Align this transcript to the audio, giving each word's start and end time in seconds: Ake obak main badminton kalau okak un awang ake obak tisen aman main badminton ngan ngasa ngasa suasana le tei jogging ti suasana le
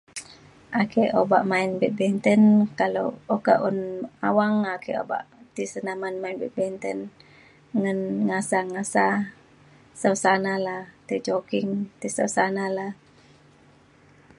Ake 0.81 1.03
obak 1.21 1.43
main 1.51 1.71
badminton 1.81 2.41
kalau 2.79 3.07
okak 3.35 3.59
un 3.69 3.77
awang 4.27 4.55
ake 4.75 4.91
obak 5.03 5.23
tisen 5.55 5.85
aman 5.93 6.15
main 6.23 6.37
badminton 6.41 6.99
ngan 7.81 7.99
ngasa 8.27 8.59
ngasa 8.73 9.05
suasana 10.01 10.53
le 10.65 10.77
tei 11.07 11.19
jogging 11.27 11.71
ti 11.99 12.07
suasana 12.15 12.65
le 12.77 12.87